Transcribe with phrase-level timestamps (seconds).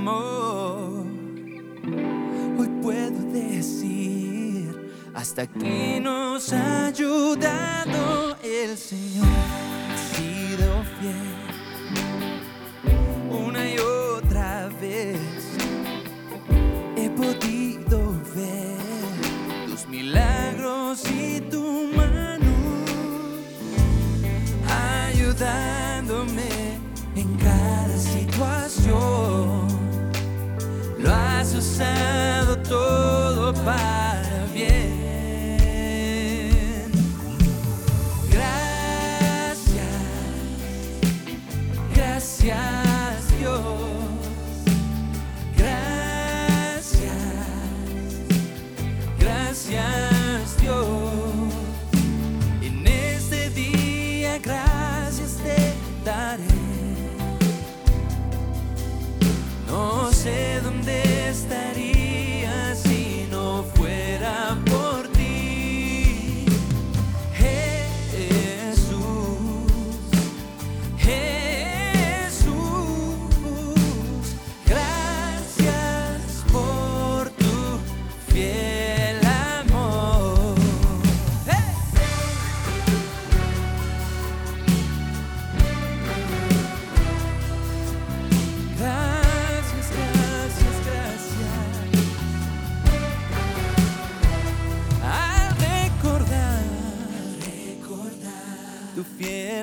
[0.00, 0.29] more.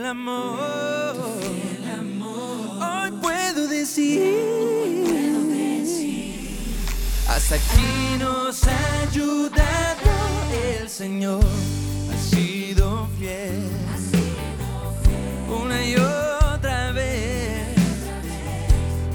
[0.07, 1.15] amor.
[1.77, 2.81] El amor.
[2.81, 4.57] Hoy puedo decir.
[7.27, 10.11] Hasta aquí nos ha ayudado
[10.79, 11.43] el Señor.
[11.43, 13.69] Ha sido fiel.
[15.49, 17.67] Una y otra vez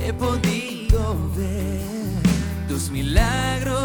[0.04, 1.80] he podido ver
[2.68, 3.81] tus milagros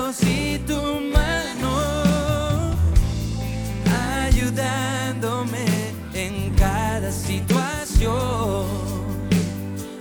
[7.97, 8.65] canción.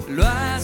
[0.09, 0.56] Lo ha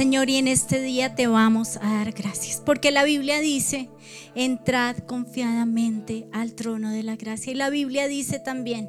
[0.00, 3.90] Señor, y en este día te vamos a dar gracias, porque la Biblia dice,
[4.34, 7.52] entrad confiadamente al trono de la gracia.
[7.52, 8.88] Y la Biblia dice también,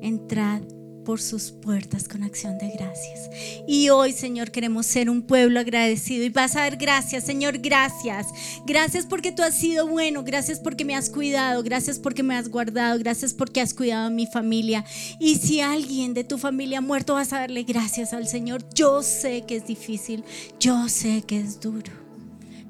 [0.00, 0.62] entrad
[1.04, 3.30] por sus puertas con acción de gracias.
[3.66, 6.24] Y hoy, Señor, queremos ser un pueblo agradecido.
[6.24, 8.26] Y vas a dar gracias, Señor, gracias.
[8.66, 10.22] Gracias porque tú has sido bueno.
[10.24, 11.62] Gracias porque me has cuidado.
[11.62, 12.98] Gracias porque me has guardado.
[12.98, 14.84] Gracias porque has cuidado a mi familia.
[15.18, 18.62] Y si alguien de tu familia ha muerto, vas a darle gracias al Señor.
[18.74, 20.24] Yo sé que es difícil.
[20.58, 21.92] Yo sé que es duro.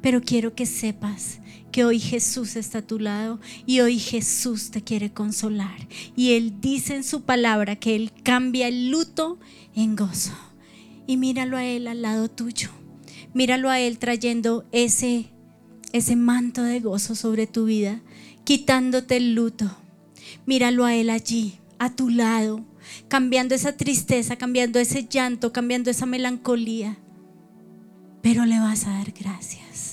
[0.00, 1.39] Pero quiero que sepas
[1.70, 5.88] que hoy Jesús está a tu lado y hoy Jesús te quiere consolar.
[6.16, 9.38] Y Él dice en su palabra que Él cambia el luto
[9.74, 10.32] en gozo.
[11.06, 12.70] Y míralo a Él al lado tuyo.
[13.34, 15.30] Míralo a Él trayendo ese,
[15.92, 18.00] ese manto de gozo sobre tu vida,
[18.44, 19.70] quitándote el luto.
[20.46, 22.64] Míralo a Él allí, a tu lado,
[23.08, 26.98] cambiando esa tristeza, cambiando ese llanto, cambiando esa melancolía.
[28.22, 29.89] Pero le vas a dar gracias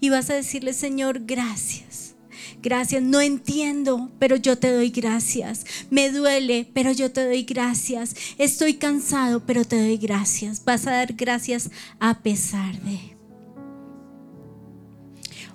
[0.00, 2.14] y vas a decirle, Señor, gracias.
[2.62, 5.64] Gracias, no entiendo, pero yo te doy gracias.
[5.90, 8.14] Me duele, pero yo te doy gracias.
[8.38, 10.64] Estoy cansado, pero te doy gracias.
[10.64, 11.70] Vas a dar gracias
[12.00, 13.16] a pesar de.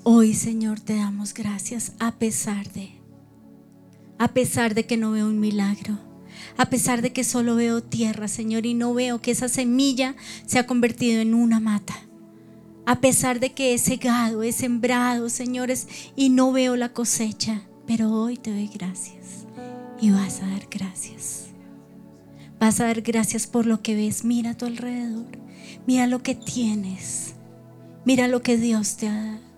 [0.04, 2.92] Hoy, Señor, te damos gracias a pesar de.
[4.18, 6.00] A pesar de que no veo un milagro.
[6.58, 10.16] A pesar de que solo veo tierra, Señor, y no veo que esa semilla
[10.46, 12.11] se ha convertido en una mata
[12.86, 18.12] a pesar de que he cegado, he sembrado, señores, y no veo la cosecha, pero
[18.12, 19.46] hoy te doy gracias
[20.02, 21.48] y vas a dar gracias.
[22.60, 24.24] Vas a dar gracias por lo que ves.
[24.24, 25.26] Mira a tu alrededor.
[25.88, 27.36] Mira lo que tienes.
[28.06, 29.51] Mira lo que Dios te ha dado.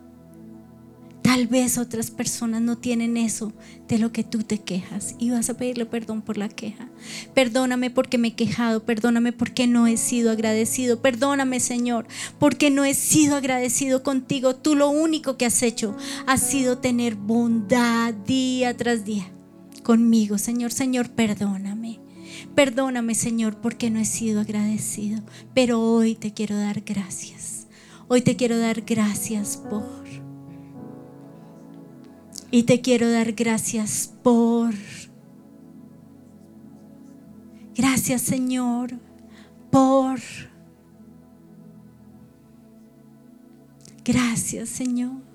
[1.24, 3.54] Tal vez otras personas no tienen eso
[3.88, 6.90] de lo que tú te quejas y vas a pedirle perdón por la queja.
[7.34, 12.08] Perdóname porque me he quejado, perdóname porque no he sido agradecido, perdóname Señor
[12.40, 14.56] porque no he sido agradecido contigo.
[14.56, 15.96] Tú lo único que has hecho
[16.28, 19.32] ha sido tener bondad día tras día
[19.82, 20.38] conmigo.
[20.38, 22.00] Señor, Señor, perdóname.
[22.54, 25.24] Perdóname Señor porque no he sido agradecido,
[25.54, 27.68] pero hoy te quiero dar gracias.
[28.10, 30.03] Hoy te quiero dar gracias por
[32.54, 34.76] y te quiero dar gracias por...
[37.76, 38.92] Gracias Señor
[39.72, 40.20] por...
[44.06, 45.33] Gracias Señor.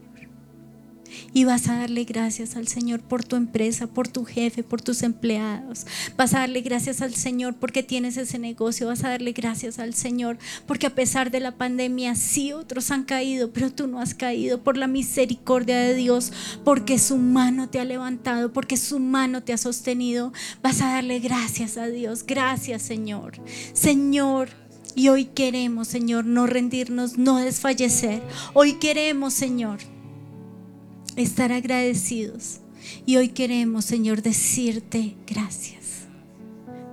[1.34, 5.02] Y vas a darle gracias al Señor por tu empresa, por tu jefe, por tus
[5.02, 5.86] empleados.
[6.16, 8.86] Vas a darle gracias al Señor porque tienes ese negocio.
[8.86, 13.04] Vas a darle gracias al Señor porque a pesar de la pandemia, sí otros han
[13.04, 16.32] caído, pero tú no has caído por la misericordia de Dios,
[16.64, 20.32] porque su mano te ha levantado, porque su mano te ha sostenido.
[20.62, 22.25] Vas a darle gracias a Dios.
[22.26, 23.34] Gracias Señor.
[23.75, 24.48] Señor.
[24.94, 28.20] Y hoy queremos, Señor, no rendirnos, no desfallecer.
[28.52, 29.78] Hoy queremos, Señor,
[31.22, 32.60] estar agradecidos.
[33.06, 36.06] Y hoy queremos, Señor, decirte gracias.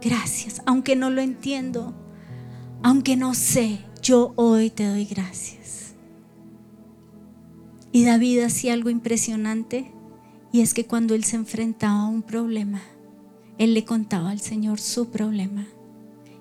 [0.02, 0.62] Gracias.
[0.66, 1.94] Aunque no lo entiendo,
[2.84, 5.94] aunque no sé, yo hoy te doy gracias.
[7.92, 9.92] Y David hacía algo impresionante
[10.52, 12.82] y es que cuando él se enfrentaba a un problema,
[13.58, 15.66] él le contaba al Señor su problema.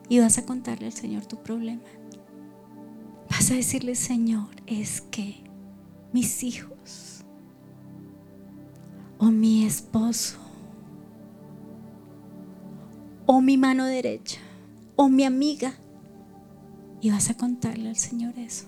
[0.08, 1.82] Y vas a contarle al Señor tu problema.
[3.31, 5.42] Vas a decirle, Señor, es que
[6.12, 6.74] mis hijos
[9.25, 10.37] o mi esposo,
[13.25, 14.38] o mi mano derecha,
[14.96, 15.72] o mi amiga.
[17.01, 18.67] Y vas a contarle al Señor eso.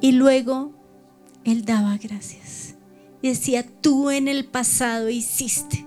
[0.00, 0.72] Y luego
[1.44, 2.76] él daba gracias.
[3.22, 5.83] Decía, tú en el pasado hiciste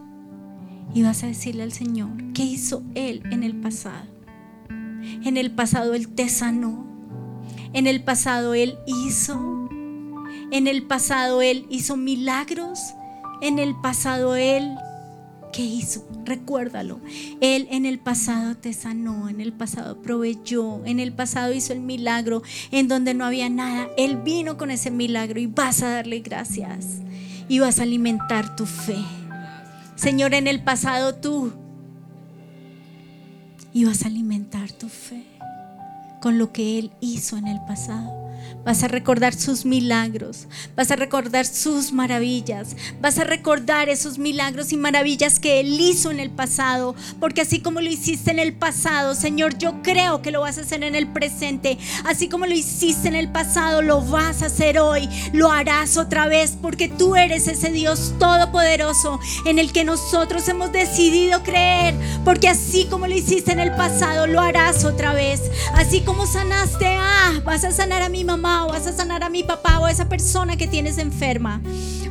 [0.93, 4.05] y vas a decirle al Señor, ¿qué hizo Él en el pasado?
[5.23, 6.85] En el pasado Él te sanó.
[7.73, 9.69] En el pasado Él hizo.
[10.51, 12.79] En el pasado Él hizo milagros.
[13.41, 14.75] En el pasado Él,
[15.53, 16.07] ¿qué hizo?
[16.25, 16.99] Recuérdalo.
[17.41, 19.29] Él en el pasado te sanó.
[19.29, 20.83] En el pasado proveyó.
[20.85, 22.41] En el pasado hizo el milagro
[22.71, 23.87] en donde no había nada.
[23.97, 26.99] Él vino con ese milagro y vas a darle gracias.
[27.49, 28.97] Y vas a alimentar tu fe.
[29.97, 31.53] Señor, en el pasado tú
[33.73, 35.25] ibas a alimentar tu fe
[36.21, 38.26] con lo que Él hizo en el pasado.
[38.63, 44.73] Vas a recordar sus milagros, vas a recordar sus maravillas, vas a recordar esos milagros
[44.73, 48.53] y maravillas que Él hizo en el pasado, porque así como lo hiciste en el
[48.53, 52.53] pasado, Señor, yo creo que lo vas a hacer en el presente, así como lo
[52.53, 57.15] hiciste en el pasado, lo vas a hacer hoy, lo harás otra vez, porque tú
[57.15, 63.15] eres ese Dios todopoderoso en el que nosotros hemos decidido creer, porque así como lo
[63.15, 65.41] hiciste en el pasado, lo harás otra vez,
[65.73, 66.97] así como sanaste,
[67.45, 69.91] vas a sanar a mi mamá o vas a sanar a mi papá o a
[69.91, 71.59] esa persona que tienes enferma.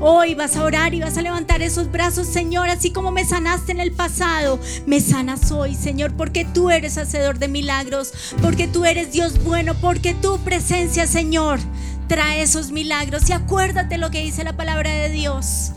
[0.01, 3.73] Hoy vas a orar y vas a levantar esos brazos, Señor, así como me sanaste
[3.73, 8.85] en el pasado, me sanas hoy, Señor, porque tú eres hacedor de milagros, porque tú
[8.85, 11.61] eres Dios bueno, porque tu presencia, Señor,
[12.09, 13.31] trae esos milagros.
[13.31, 15.73] Y acuérdate lo que dice la palabra de Dios,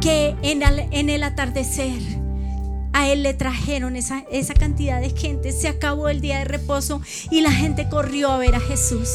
[0.00, 2.00] que en el, en el atardecer
[2.92, 7.02] a él le trajeron esa, esa cantidad de gente, se acabó el día de reposo
[7.30, 9.08] y la gente corrió a ver a Jesús.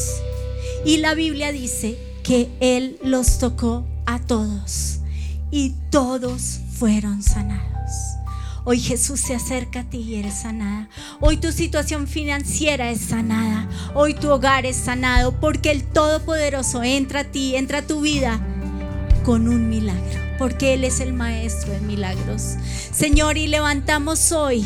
[0.84, 5.00] Y la Biblia dice que Él los tocó a todos
[5.50, 7.70] y todos fueron sanados.
[8.64, 10.88] Hoy Jesús se acerca a ti y eres sanada.
[11.20, 13.68] Hoy tu situación financiera es sanada.
[13.94, 18.40] Hoy tu hogar es sanado porque el Todopoderoso entra a ti, entra a tu vida
[19.24, 20.20] con un milagro.
[20.38, 22.56] Porque Él es el Maestro de milagros.
[22.92, 24.64] Señor, y levantamos hoy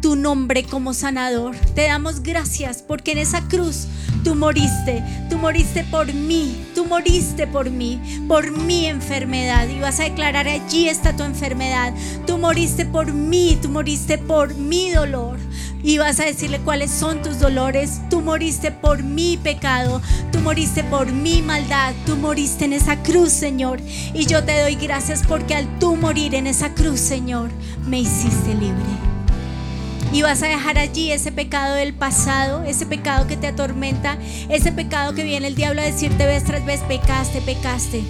[0.00, 1.56] tu nombre como sanador.
[1.74, 3.86] Te damos gracias porque en esa cruz
[4.24, 9.68] tú moriste, tú moriste por mí, tú moriste por mí, por mi enfermedad.
[9.68, 11.94] Y vas a declarar, allí está tu enfermedad.
[12.26, 15.38] Tú moriste por mí, tú moriste por mi dolor.
[15.82, 18.00] Y vas a decirle cuáles son tus dolores.
[18.10, 23.30] Tú moriste por mi pecado, tú moriste por mi maldad, tú moriste en esa cruz,
[23.30, 23.80] Señor.
[24.12, 27.50] Y yo te doy gracias porque al tú morir en esa cruz, Señor,
[27.86, 29.15] me hiciste libre.
[30.16, 34.16] Y vas a dejar allí ese pecado del pasado, ese pecado que te atormenta,
[34.48, 38.02] ese pecado que viene el diablo a decirte vez tras vez, pecaste, pecaste.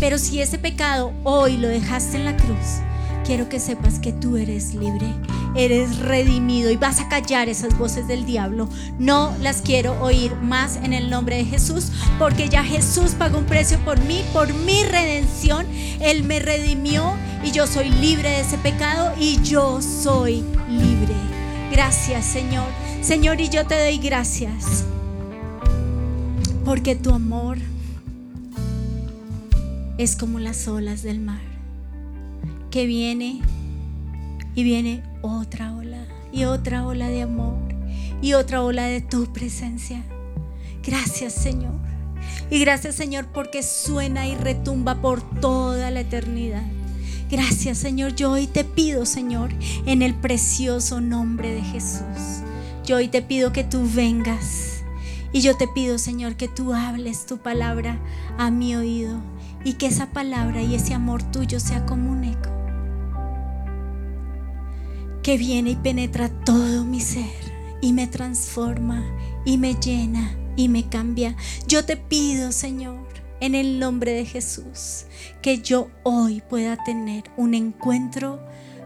[0.00, 2.80] Pero si ese pecado hoy lo dejaste en la cruz,
[3.24, 5.06] quiero que sepas que tú eres libre,
[5.54, 8.68] eres redimido y vas a callar esas voces del diablo.
[8.98, 13.46] No las quiero oír más en el nombre de Jesús, porque ya Jesús pagó un
[13.46, 15.64] precio por mí, por mi redención.
[16.00, 17.14] Él me redimió
[17.44, 21.31] y yo soy libre de ese pecado y yo soy libre.
[21.72, 22.66] Gracias, Señor.
[23.00, 24.84] Señor, y yo te doy gracias.
[26.66, 27.56] Porque tu amor
[29.96, 31.40] es como las olas del mar.
[32.70, 33.40] Que viene
[34.54, 37.56] y viene otra ola y otra ola de amor
[38.20, 40.04] y otra ola de tu presencia.
[40.84, 41.72] Gracias, Señor.
[42.50, 46.66] Y gracias, Señor, porque suena y retumba por toda la eternidad.
[47.32, 49.54] Gracias Señor, yo hoy te pido Señor,
[49.86, 52.42] en el precioso nombre de Jesús.
[52.84, 54.84] Yo hoy te pido que tú vengas
[55.32, 57.98] y yo te pido Señor que tú hables tu palabra
[58.36, 59.18] a mi oído
[59.64, 62.50] y que esa palabra y ese amor tuyo sea como un eco
[65.22, 67.32] que viene y penetra todo mi ser
[67.80, 69.02] y me transforma
[69.46, 71.34] y me llena y me cambia.
[71.66, 73.06] Yo te pido Señor
[73.42, 75.06] en el nombre de Jesús,
[75.42, 78.40] que yo hoy pueda tener un encuentro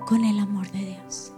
[0.07, 1.33] con el amor de Dios.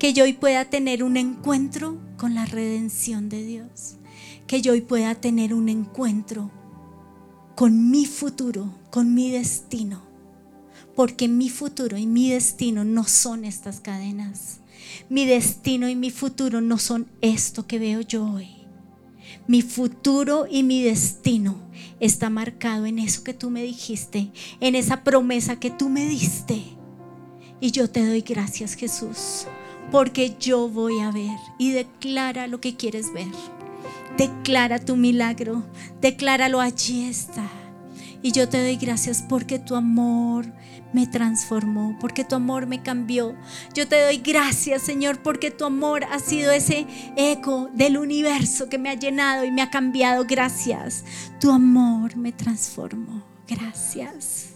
[0.00, 3.98] Que yo hoy pueda tener un encuentro con la redención de Dios.
[4.48, 6.50] Que yo hoy pueda tener un encuentro
[7.54, 10.02] con mi futuro, con mi destino.
[10.96, 14.58] Porque mi futuro y mi destino no son estas cadenas.
[15.08, 18.65] Mi destino y mi futuro no son esto que veo yo hoy.
[19.46, 21.56] Mi futuro y mi destino
[22.00, 26.62] está marcado en eso que tú me dijiste, en esa promesa que tú me diste.
[27.60, 29.46] Y yo te doy gracias Jesús,
[29.90, 33.32] porque yo voy a ver y declara lo que quieres ver.
[34.18, 35.64] Declara tu milagro,
[36.00, 37.48] decláralo allí está.
[38.22, 40.46] Y yo te doy gracias porque tu amor
[40.92, 43.34] me transformó, porque tu amor me cambió.
[43.74, 48.78] Yo te doy gracias, Señor, porque tu amor ha sido ese eco del universo que
[48.78, 50.24] me ha llenado y me ha cambiado.
[50.26, 51.04] Gracias.
[51.40, 53.22] Tu amor me transformó.
[53.46, 54.54] Gracias.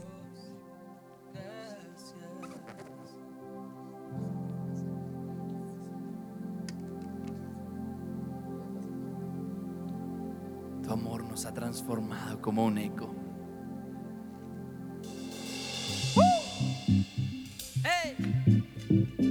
[10.83, 13.15] Tu amor nos ha transformado como un eco.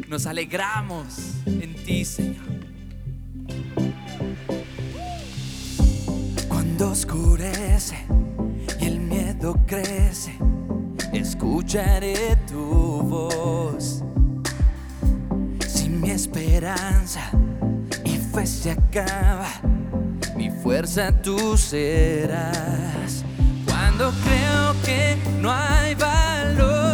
[0.09, 2.43] Nos alegramos en ti, Señor.
[6.47, 8.07] Cuando oscurece
[8.79, 10.35] y el miedo crece,
[11.13, 14.03] escucharé tu voz.
[15.67, 17.29] Si mi esperanza
[18.03, 19.47] y fe se acaba,
[20.35, 23.23] mi fuerza tú serás.
[23.63, 26.88] Cuando creo que no hay valor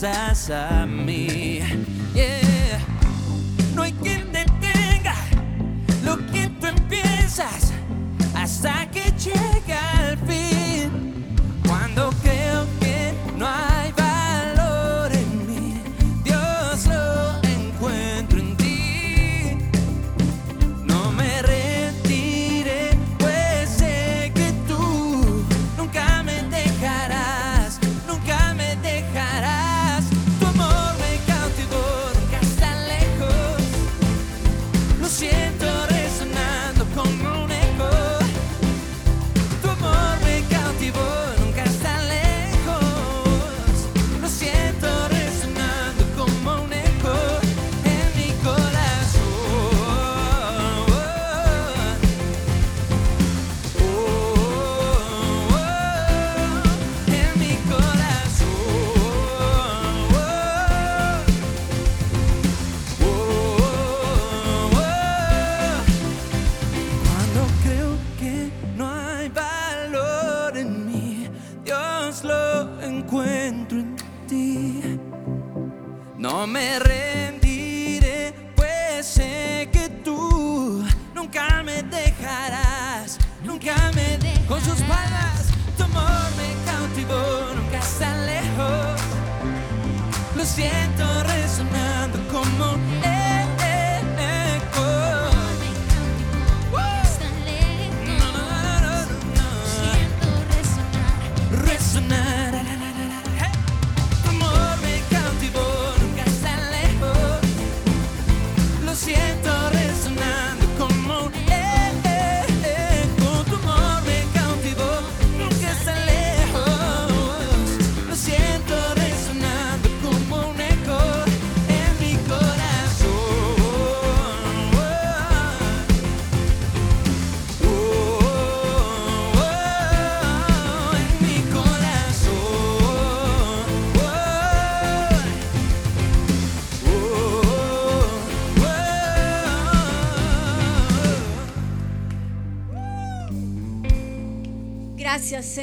[0.00, 0.86] promesas a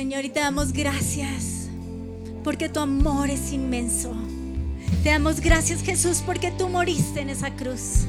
[0.04, 1.70] Señor, y te damos gracias
[2.44, 4.13] porque tu amor es inmenso.
[5.02, 8.02] Te damos gracias, Jesús, porque tú moriste en esa cruz.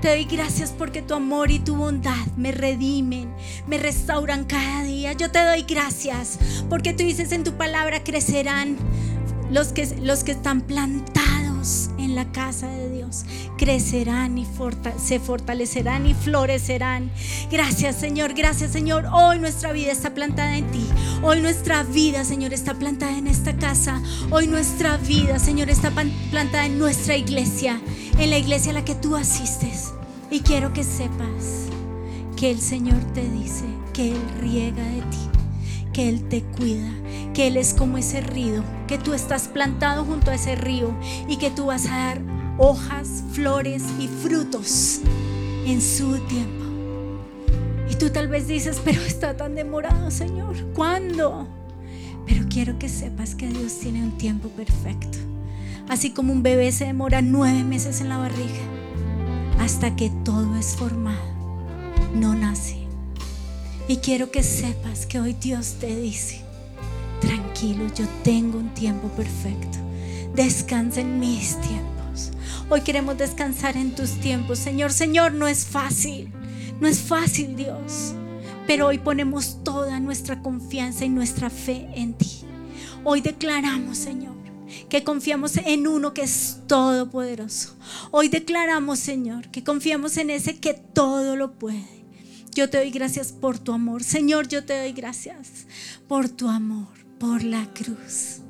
[0.00, 3.30] Te doy gracias porque tu amor y tu bondad me redimen,
[3.66, 5.12] me restauran cada día.
[5.12, 6.38] Yo te doy gracias
[6.70, 8.78] porque tú dices en tu palabra crecerán
[9.50, 12.81] los que, los que están plantados en la casa de.
[13.62, 14.46] Crecerán y
[14.98, 17.12] se fortalecerán y florecerán.
[17.48, 19.06] Gracias Señor, gracias Señor.
[19.12, 20.84] Hoy nuestra vida está plantada en ti.
[21.22, 24.02] Hoy nuestra vida, Señor, está plantada en esta casa.
[24.32, 27.80] Hoy nuestra vida, Señor, está plantada en nuestra iglesia,
[28.18, 29.92] en la iglesia a la que tú asistes.
[30.28, 31.68] Y quiero que sepas
[32.36, 35.28] que el Señor te dice que Él riega de ti,
[35.92, 36.90] que Él te cuida,
[37.32, 40.92] que Él es como ese río, que tú estás plantado junto a ese río
[41.28, 45.00] y que tú vas a dar hojas, flores y frutos
[45.66, 46.64] en su tiempo.
[47.90, 50.56] Y tú tal vez dices, pero está tan demorado, Señor.
[50.74, 51.46] ¿Cuándo?
[52.26, 55.18] Pero quiero que sepas que Dios tiene un tiempo perfecto.
[55.88, 58.60] Así como un bebé se demora nueve meses en la barriga
[59.62, 61.22] hasta que todo es formado,
[62.14, 62.78] no nace.
[63.86, 66.40] Y quiero que sepas que hoy Dios te dice,
[67.20, 69.78] tranquilo, yo tengo un tiempo perfecto.
[70.34, 71.91] Descansa en mis tiempos.
[72.68, 74.58] Hoy queremos descansar en tus tiempos.
[74.58, 76.32] Señor, Señor, no es fácil.
[76.80, 78.14] No es fácil, Dios.
[78.66, 82.30] Pero hoy ponemos toda nuestra confianza y nuestra fe en ti.
[83.04, 84.36] Hoy declaramos, Señor,
[84.88, 87.76] que confiamos en uno que es todopoderoso.
[88.10, 92.04] Hoy declaramos, Señor, que confiamos en ese que todo lo puede.
[92.54, 94.02] Yo te doy gracias por tu amor.
[94.04, 95.66] Señor, yo te doy gracias
[96.06, 98.40] por tu amor, por la cruz.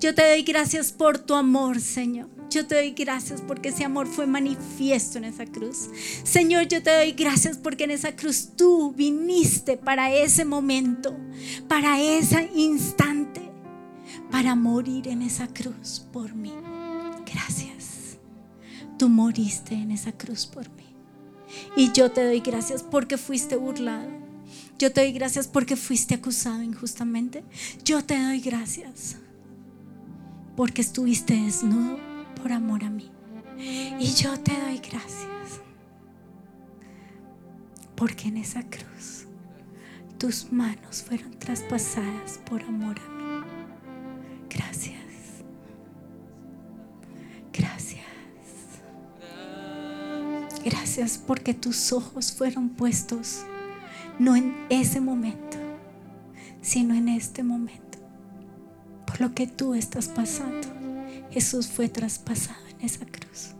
[0.00, 2.31] Yo te doy gracias por tu amor, Señor.
[2.52, 5.88] Yo te doy gracias porque ese amor fue manifiesto en esa cruz.
[6.22, 11.16] Señor, yo te doy gracias porque en esa cruz tú viniste para ese momento,
[11.66, 13.40] para ese instante,
[14.30, 16.52] para morir en esa cruz por mí.
[17.32, 18.18] Gracias.
[18.98, 20.94] Tú moriste en esa cruz por mí.
[21.74, 24.10] Y yo te doy gracias porque fuiste burlado.
[24.78, 27.44] Yo te doy gracias porque fuiste acusado injustamente.
[27.82, 29.16] Yo te doy gracias
[30.54, 32.11] porque estuviste desnudo
[32.42, 33.10] por amor a mí.
[33.56, 35.60] Y yo te doy gracias
[37.94, 39.26] porque en esa cruz
[40.18, 43.46] tus manos fueron traspasadas por amor a mí.
[44.50, 44.96] Gracias.
[47.52, 48.02] Gracias.
[50.64, 53.44] Gracias porque tus ojos fueron puestos
[54.18, 55.58] no en ese momento,
[56.60, 57.98] sino en este momento,
[59.06, 60.81] por lo que tú estás pasando.
[61.32, 63.52] Jesús fue traspasado en esa cruz.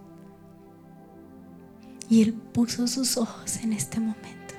[2.11, 4.55] Y Él puso sus ojos en este momento.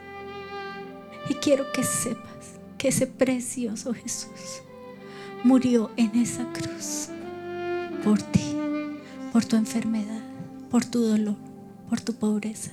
[1.30, 4.64] Y quiero que sepas que ese precioso Jesús
[5.44, 7.10] murió en esa cruz
[8.04, 8.58] por ti,
[9.32, 10.24] por tu enfermedad,
[10.72, 11.38] por tu dolor,
[11.90, 12.72] por tu pobreza.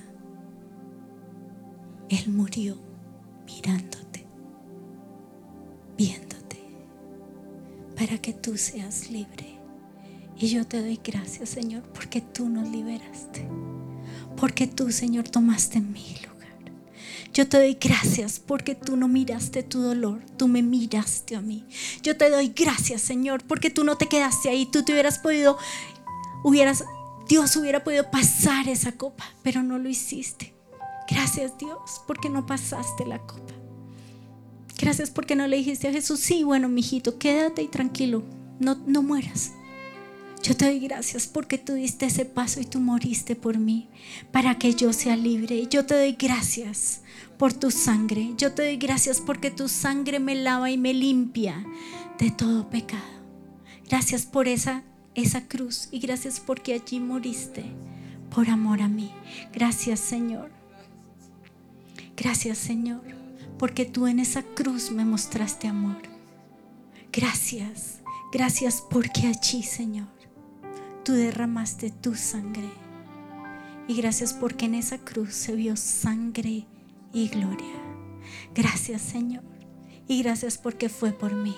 [2.09, 2.77] Él murió
[3.45, 4.25] mirándote,
[5.95, 6.59] viéndote,
[7.95, 9.50] para que tú seas libre
[10.41, 13.47] y yo te doy gracias, Señor, porque tú nos liberaste.
[14.35, 16.31] Porque tú, Señor, tomaste mi lugar.
[17.31, 21.63] Yo te doy gracias porque tú no miraste tu dolor, tú me miraste a mí.
[22.01, 25.59] Yo te doy gracias, Señor, porque tú no te quedaste ahí, tú te hubieras podido,
[26.43, 26.83] hubieras,
[27.29, 30.55] Dios hubiera podido pasar esa copa, pero no lo hiciste.
[31.07, 33.53] Gracias, Dios, porque no pasaste la copa.
[34.79, 38.23] Gracias porque no le dijiste a Jesús, sí, bueno, mijito, quédate y tranquilo,
[38.59, 39.51] no, no mueras.
[40.43, 43.87] Yo te doy gracias porque tú diste ese paso y tú moriste por mí
[44.31, 45.67] para que yo sea libre.
[45.69, 47.01] Yo te doy gracias
[47.37, 48.33] por tu sangre.
[48.37, 51.63] Yo te doy gracias porque tu sangre me lava y me limpia
[52.17, 53.03] de todo pecado.
[53.87, 57.65] Gracias por esa, esa cruz y gracias porque allí moriste
[58.33, 59.11] por amor a mí.
[59.53, 60.49] Gracias Señor.
[62.17, 63.03] Gracias Señor
[63.59, 66.01] porque tú en esa cruz me mostraste amor.
[67.13, 67.99] Gracias.
[68.33, 70.07] Gracias porque allí Señor
[71.11, 72.69] derramaste tu sangre.
[73.87, 76.65] Y gracias porque en esa cruz se vio sangre
[77.13, 77.75] y gloria.
[78.55, 79.43] Gracias Señor.
[80.07, 81.55] Y gracias porque fue por mí.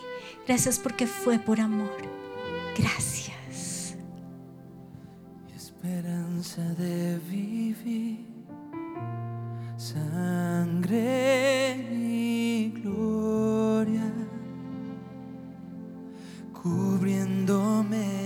[0.47, 1.89] Gracias porque fue por amor.
[2.77, 3.95] Gracias.
[5.55, 8.27] Esperanza de vivir.
[9.77, 10.95] Sangre
[11.91, 14.11] y gloria.
[16.53, 18.22] Cubriéndome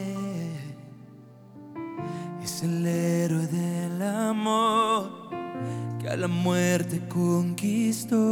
[6.27, 8.26] muerte conquistó.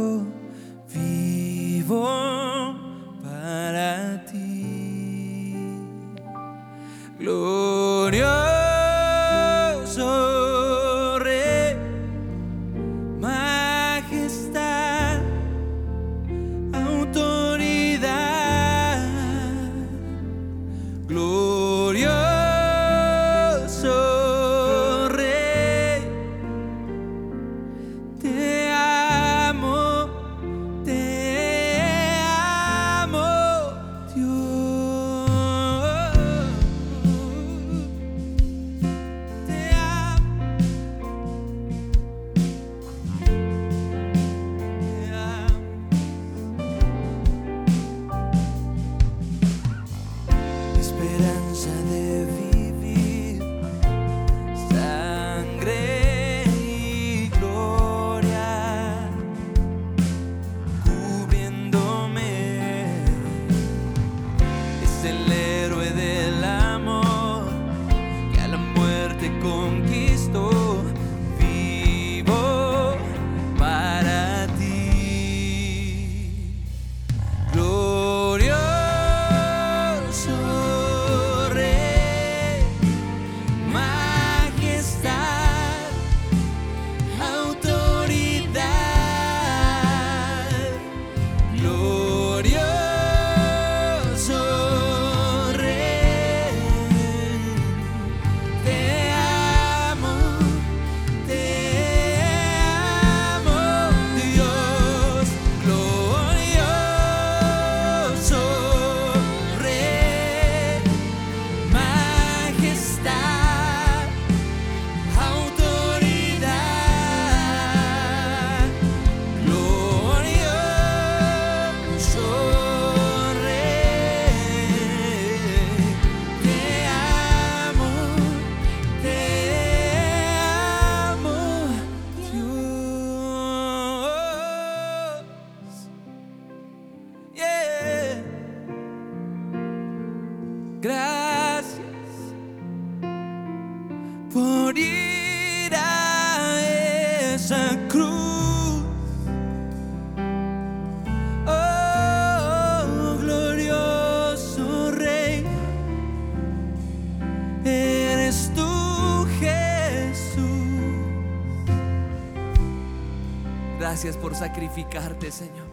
[164.36, 165.66] Sacrificarte, Señor.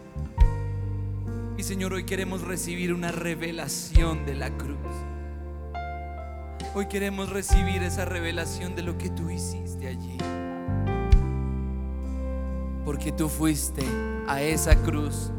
[1.58, 4.78] Y Señor, hoy queremos recibir una revelación de la cruz.
[6.74, 10.16] Hoy queremos recibir esa revelación de lo que tú hiciste allí.
[12.86, 13.82] Porque tú fuiste
[14.26, 15.30] a esa cruz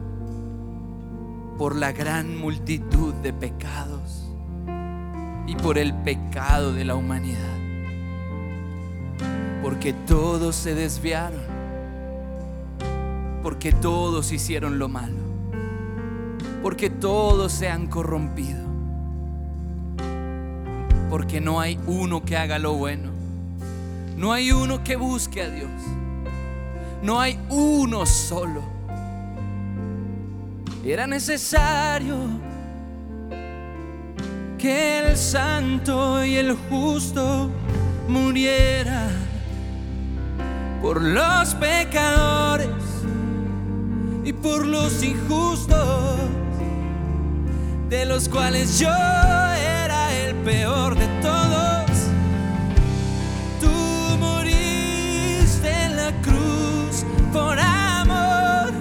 [1.57, 4.29] por la gran multitud de pecados
[5.47, 7.57] y por el pecado de la humanidad.
[9.63, 11.54] Porque todos se desviaron.
[13.45, 15.21] Porque todos hicieron lo malo.
[16.63, 18.65] Porque todos se han corrompido
[21.15, 23.09] porque no hay uno que haga lo bueno.
[24.17, 25.71] No hay uno que busque a Dios.
[27.01, 28.61] No hay uno solo.
[30.83, 32.17] Era necesario
[34.57, 37.49] que el santo y el justo
[38.09, 39.07] muriera
[40.81, 42.84] por los pecadores
[44.25, 46.17] y por los injustos,
[47.89, 48.89] de los cuales yo
[50.45, 51.89] peor de todos.
[53.59, 58.71] Tú moriste en la cruz por amor.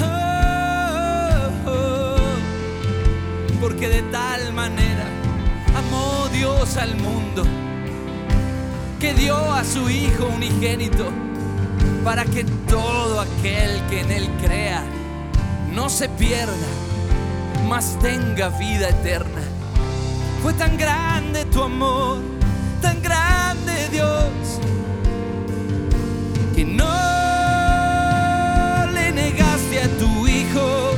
[0.00, 2.16] Oh, oh.
[3.60, 5.04] Porque de tal manera
[5.76, 7.42] amó Dios al mundo
[8.98, 11.27] que dio a su Hijo unigénito
[12.04, 14.82] para que todo aquel que en Él crea
[15.74, 16.66] no se pierda
[17.68, 19.42] mas tenga vida eterna.
[20.42, 22.18] Fue tan grande tu amor,
[22.80, 24.60] tan grande Dios,
[26.54, 26.86] que no
[28.92, 30.94] le negaste a tu Hijo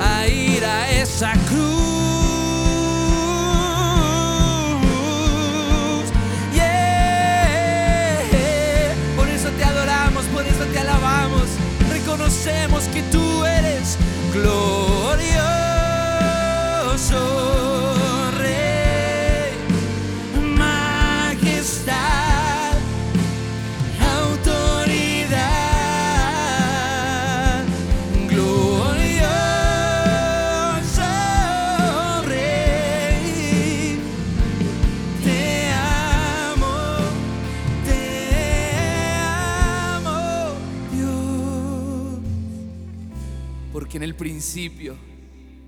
[0.00, 1.75] a ir a esa cruz.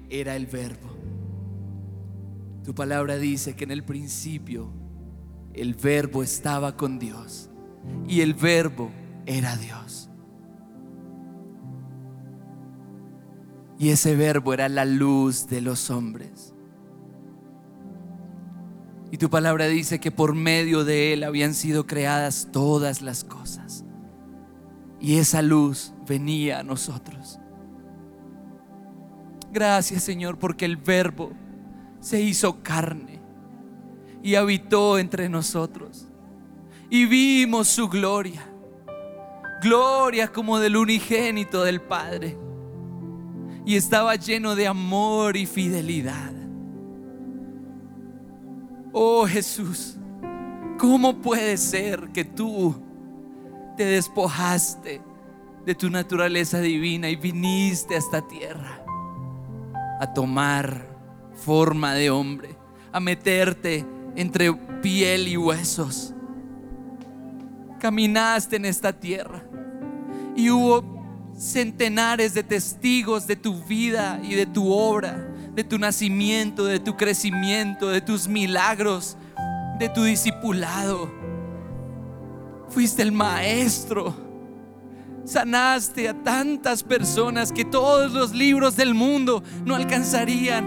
[0.09, 0.89] Era el verbo.
[2.65, 4.71] Tu palabra dice que en el principio
[5.53, 7.51] el verbo estaba con Dios
[8.07, 8.91] y el verbo
[9.27, 10.09] era Dios.
[13.79, 16.55] Y ese verbo era la luz de los hombres.
[19.11, 23.85] Y tu palabra dice que por medio de él habían sido creadas todas las cosas.
[24.99, 27.38] Y esa luz venía a nosotros.
[29.59, 31.33] Gracias Señor porque el verbo
[31.99, 33.19] se hizo carne
[34.23, 36.07] y habitó entre nosotros.
[36.89, 38.49] Y vimos su gloria.
[39.61, 42.39] Gloria como del unigénito del Padre.
[43.67, 46.33] Y estaba lleno de amor y fidelidad.
[48.93, 49.97] Oh Jesús,
[50.79, 52.81] ¿cómo puede ser que tú
[53.77, 55.03] te despojaste
[55.67, 58.78] de tu naturaleza divina y viniste a esta tierra?
[59.99, 60.87] A tomar
[61.35, 62.57] forma de hombre,
[62.93, 66.15] a meterte entre piel y huesos.
[67.79, 69.43] Caminaste en esta tierra
[70.35, 70.99] y hubo
[71.37, 76.97] centenares de testigos de tu vida y de tu obra, de tu nacimiento, de tu
[76.97, 79.17] crecimiento, de tus milagros,
[79.79, 81.11] de tu discipulado.
[82.69, 84.28] Fuiste el maestro
[85.29, 90.65] Sanaste a tantas personas que todos los libros del mundo no alcanzarían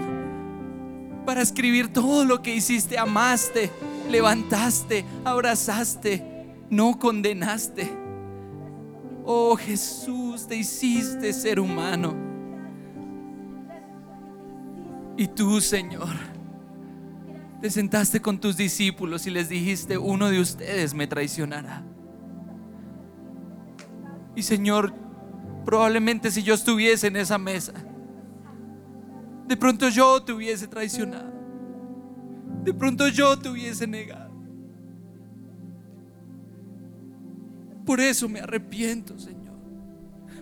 [1.26, 2.96] para escribir todo lo que hiciste.
[2.96, 3.72] Amaste,
[4.08, 7.90] levantaste, abrazaste, no condenaste.
[9.24, 12.14] Oh Jesús, te hiciste ser humano.
[15.16, 16.14] Y tú, Señor,
[17.60, 21.82] te sentaste con tus discípulos y les dijiste, uno de ustedes me traicionará.
[24.34, 24.92] Y Señor,
[25.64, 27.72] probablemente si yo estuviese en esa mesa,
[29.46, 31.32] de pronto yo te hubiese traicionado.
[32.64, 34.32] de pronto yo te hubiese negado.
[37.84, 39.58] Por eso me arrepiento, Señor.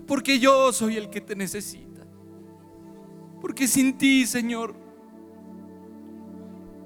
[0.07, 2.07] Porque yo soy el que te necesita.
[3.41, 4.75] Porque sin ti, Señor,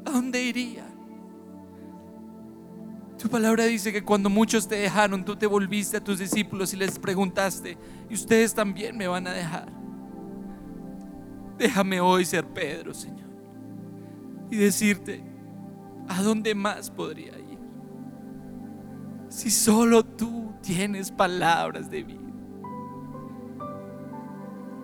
[0.05, 0.84] ¿a dónde iría?
[3.24, 6.76] Tu palabra dice que cuando muchos te dejaron, tú te volviste a tus discípulos y
[6.76, 7.78] les preguntaste,
[8.10, 9.72] y ustedes también me van a dejar.
[11.56, 13.30] Déjame hoy ser Pedro, Señor,
[14.50, 15.24] y decirte,
[16.06, 17.58] ¿a dónde más podría ir?
[19.30, 22.30] Si solo tú tienes palabras de vida.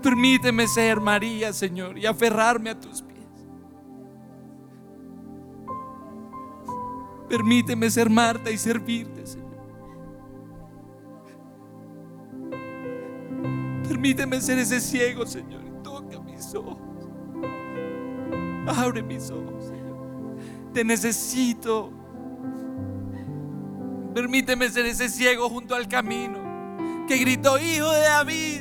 [0.03, 3.03] Permíteme ser María, Señor, y aferrarme a tus
[7.31, 9.49] Permíteme ser Marta y servirte, Señor.
[13.89, 16.79] Permíteme ser ese ciego, Señor, y toca mis ojos.
[18.67, 20.37] Abre mis ojos, Señor.
[20.75, 21.93] Te necesito.
[24.13, 26.51] Permíteme ser ese ciego junto al camino
[27.11, 28.61] que gritó, Hijo de David,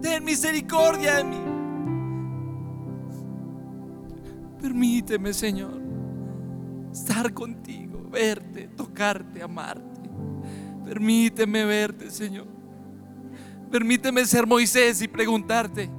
[0.00, 1.40] ten misericordia de mí.
[4.60, 5.83] Permíteme, Señor,
[6.94, 10.08] estar contigo, verte, tocarte, amarte.
[10.84, 12.46] Permíteme verte, Señor.
[13.68, 15.90] Permíteme ser Moisés y preguntarte,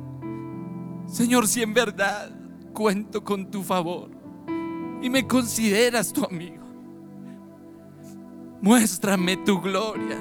[1.05, 2.29] Señor, si en verdad
[2.73, 4.09] cuento con tu favor
[5.01, 6.63] y me consideras tu amigo.
[8.61, 10.17] Muéstrame tu gloria.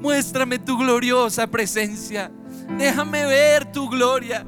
[0.00, 2.32] Muéstrame tu gloriosa presencia.
[2.76, 4.44] Déjame ver tu gloria.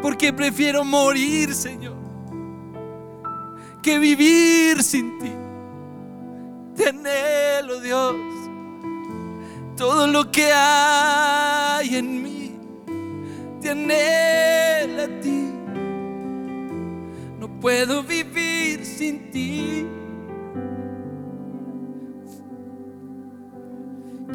[0.00, 2.01] Porque prefiero morir, Señor,
[3.82, 5.32] que vivir sin ti.
[6.76, 8.14] Te anhelo, Dios.
[9.76, 12.56] Todo lo que hay en mí,
[13.60, 15.52] te anhela a ti.
[17.40, 19.86] No puedo vivir sin ti.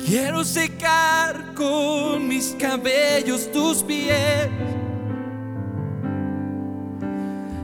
[0.06, 4.50] Quiero secar con mis cabellos tus pies.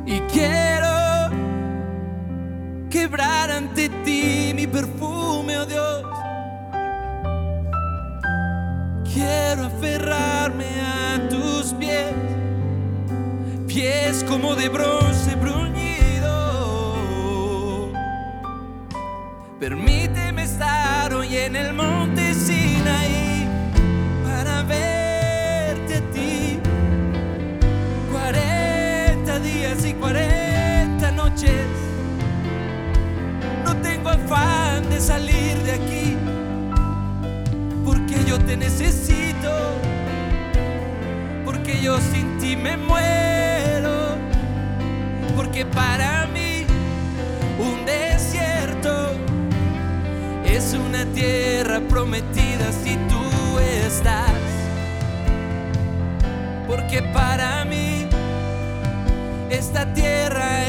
[0.05, 0.92] Y quiero
[3.03, 6.03] quebrar ante ti mi perfume, oh Dios.
[9.13, 12.13] Quiero aferrarme a tus pies,
[13.67, 16.31] pies como de bronce bruñido.
[19.59, 23.45] Permíteme estar hoy en el monte Sinaí
[24.23, 26.57] para verte a ti.
[28.13, 30.42] 40 días y 40
[34.99, 36.17] salir de aquí
[37.85, 39.51] porque yo te necesito.
[41.45, 44.15] Porque yo sin ti me muero.
[45.35, 46.65] Porque para mí
[47.59, 49.11] un desierto
[50.45, 54.31] es una tierra prometida si tú estás.
[56.67, 58.07] Porque para mí
[59.49, 60.63] esta tierra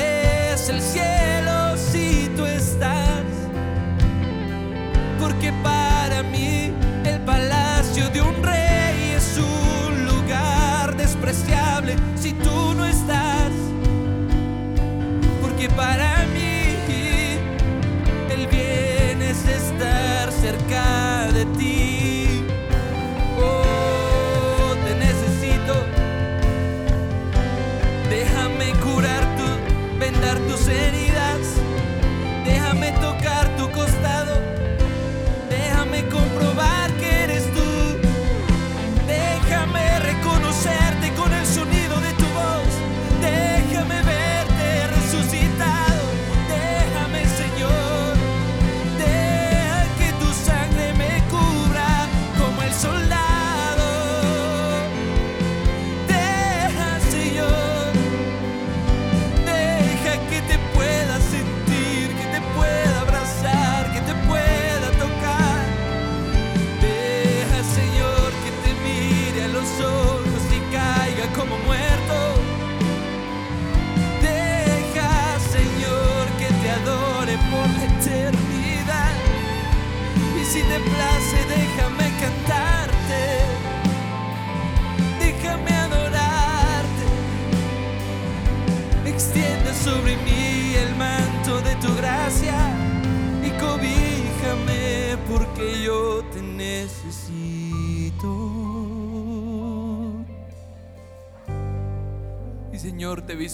[0.52, 1.23] es el cielo
[15.70, 17.38] Para mí
[18.30, 22.44] el bien es estar cerca de ti.
[23.38, 25.74] Oh, te necesito.
[28.10, 31.03] Déjame curar tu, vendar tus heridas.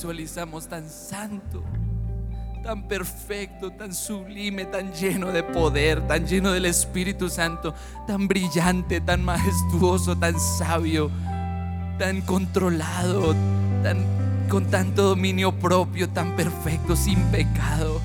[0.00, 1.62] Visualizamos tan santo,
[2.62, 7.74] tan perfecto, tan sublime, tan lleno de poder, tan lleno del Espíritu Santo,
[8.06, 11.10] tan brillante, tan majestuoso, tan sabio,
[11.98, 13.34] tan controlado,
[13.82, 13.98] tan,
[14.48, 18.00] con tanto dominio propio, tan perfecto, sin pecado,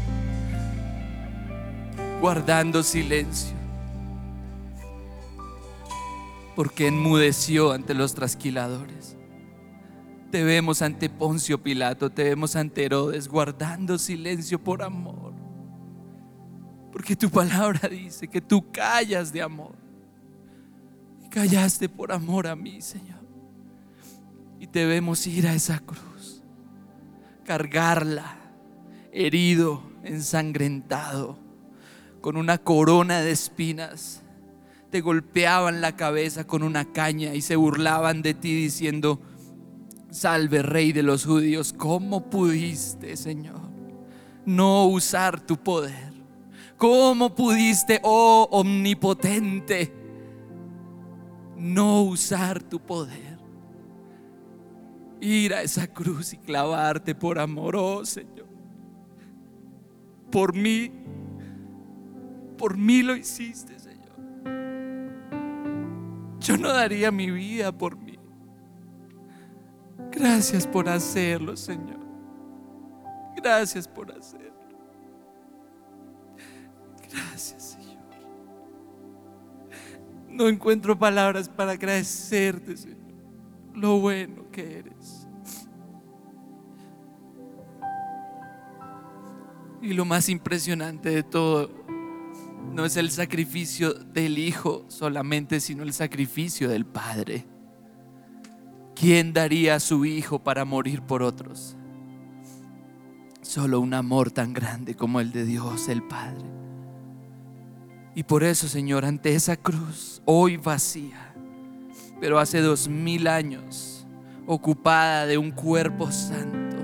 [2.19, 3.55] guardando silencio.
[6.57, 9.15] Porque enmudeció ante los trasquiladores.
[10.35, 15.31] Te vemos ante Poncio Pilato, te vemos ante Herodes, guardando silencio por amor.
[16.91, 19.77] Porque tu palabra dice que tú callas de amor.
[21.23, 23.21] Y callaste por amor a mí, Señor.
[24.59, 26.43] Y te vemos ir a esa cruz,
[27.45, 28.35] cargarla,
[29.13, 31.39] herido, ensangrentado,
[32.19, 34.21] con una corona de espinas.
[34.91, 39.21] Te golpeaban la cabeza con una caña y se burlaban de ti diciendo,
[40.15, 43.69] Salve, Rey de los judíos, ¿cómo pudiste, Señor,
[44.45, 46.13] no usar tu poder?
[46.77, 49.91] ¿Cómo pudiste, oh omnipotente,
[51.57, 53.37] no usar tu poder?
[55.19, 58.47] Ir a esa cruz y clavarte por amor, oh Señor.
[60.31, 60.93] Por mí,
[62.57, 64.15] por mí lo hiciste, Señor.
[66.39, 68.04] Yo no daría mi vida por mí.
[70.15, 71.99] Gracias por hacerlo, Señor.
[73.35, 74.45] Gracias por hacerlo.
[77.11, 78.03] Gracias, Señor.
[80.29, 82.97] No encuentro palabras para agradecerte, Señor,
[83.73, 85.27] lo bueno que eres.
[89.81, 91.69] Y lo más impresionante de todo
[92.73, 97.45] no es el sacrificio del Hijo solamente, sino el sacrificio del Padre.
[98.95, 101.75] ¿Quién daría a su hijo para morir por otros?
[103.41, 106.45] Solo un amor tan grande como el de Dios el Padre.
[108.15, 111.35] Y por eso, Señor, ante esa cruz, hoy vacía,
[112.21, 114.07] pero hace dos mil años,
[114.47, 116.77] ocupada de un cuerpo santo,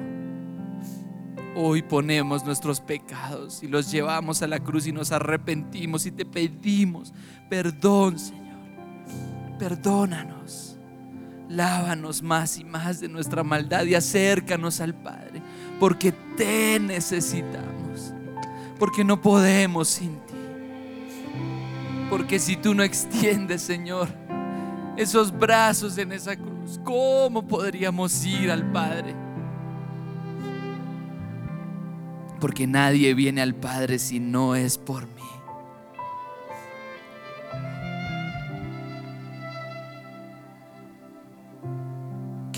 [1.56, 6.26] hoy ponemos nuestros pecados y los llevamos a la cruz y nos arrepentimos y te
[6.26, 7.14] pedimos
[7.50, 8.60] perdón, Señor.
[9.58, 10.71] Perdónanos
[11.52, 15.42] Lávanos más y más de nuestra maldad y acércanos al Padre,
[15.80, 18.14] porque te necesitamos,
[18.80, 20.34] porque no podemos sin ti.
[22.10, 24.08] Porque si tú no extiendes, Señor,
[24.98, 29.16] esos brazos en esa cruz, ¿cómo podríamos ir al Padre?
[32.40, 35.22] Porque nadie viene al Padre si no es por mí.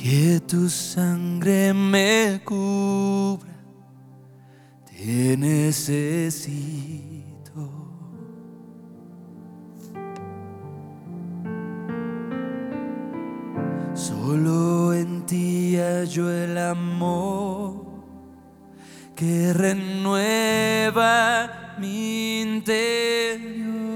[0.04, 3.56] Que tu sangre me cubra,
[4.84, 6.04] te necesito.
[13.93, 17.86] Solo en ti hallo el amor
[19.16, 20.97] que renueva
[21.80, 23.92] mi interior.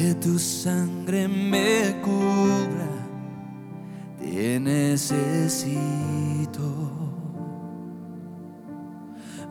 [0.00, 2.88] Que tu sangre me cubra,
[4.18, 5.80] te necesito.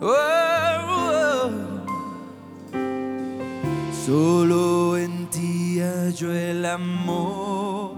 [0.02, 0.16] Oh,
[0.88, 1.52] oh.
[4.06, 7.92] Solo en ti hallo el amor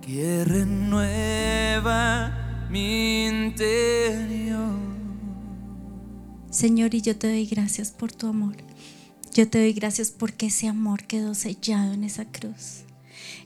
[0.00, 2.30] que renueva
[2.70, 4.76] mi interior.
[6.50, 8.54] Señor, y yo te doy gracias por tu amor.
[9.36, 12.84] Yo te doy gracias porque ese amor quedó sellado en esa cruz.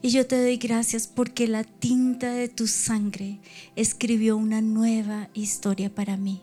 [0.02, 3.40] Y yo te doy gracias porque la tinta de tu sangre
[3.74, 6.42] escribió una nueva historia para mí.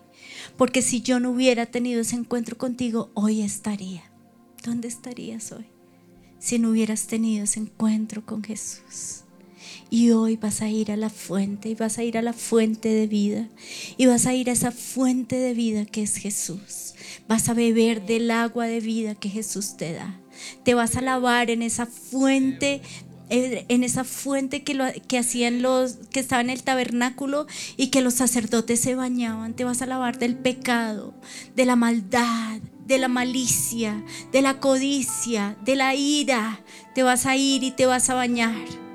[0.58, 4.04] Porque si yo no hubiera tenido ese encuentro contigo, hoy estaría.
[4.66, 5.68] ¿Dónde estarías hoy?
[6.39, 9.24] Si no hubieras tenido ese encuentro con Jesús.
[9.90, 12.90] Y hoy vas a ir a la fuente y vas a ir a la fuente
[12.90, 13.48] de vida.
[13.96, 16.94] Y vas a ir a esa fuente de vida que es Jesús.
[17.28, 20.20] Vas a beber del agua de vida que Jesús te da.
[20.64, 22.82] Te vas a lavar en esa fuente
[23.30, 28.02] en esa fuente que, lo, que hacían los que estaban en el tabernáculo y que
[28.02, 31.14] los sacerdotes se bañaban, te vas a lavar del pecado,
[31.54, 36.62] de la maldad, de la malicia, de la codicia, de la ira.
[36.96, 38.87] Te vas a ir y te vas a bañar.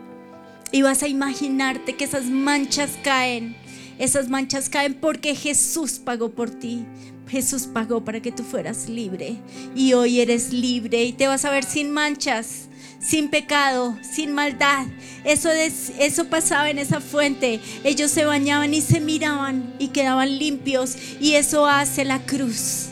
[0.73, 3.55] Y vas a imaginarte que esas manchas caen.
[3.99, 6.85] Esas manchas caen porque Jesús pagó por ti.
[7.29, 9.37] Jesús pagó para que tú fueras libre.
[9.77, 12.69] Y hoy eres libre y te vas a ver sin manchas
[13.03, 14.87] sin pecado, sin maldad.
[15.25, 17.61] Eso, eso pasaba en esa fuente.
[17.85, 20.97] Ellos se bañaban y se miraban y quedaban limpios.
[21.21, 22.92] Y eso hace la cruz.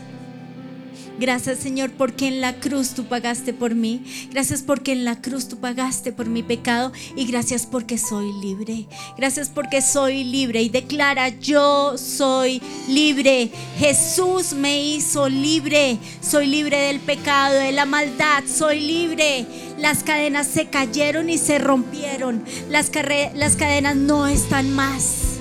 [1.20, 4.02] Gracias Señor porque en la cruz tú pagaste por mí.
[4.30, 6.92] Gracias porque en la cruz tú pagaste por mi pecado.
[7.14, 8.86] Y gracias porque soy libre.
[9.18, 10.62] Gracias porque soy libre.
[10.62, 13.50] Y declara, yo soy libre.
[13.78, 15.98] Jesús me hizo libre.
[16.22, 18.42] Soy libre del pecado, de la maldad.
[18.46, 19.44] Soy libre.
[19.78, 22.42] Las cadenas se cayeron y se rompieron.
[22.70, 22.90] Las,
[23.34, 25.39] las cadenas no están más.